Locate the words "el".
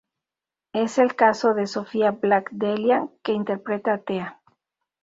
0.97-1.15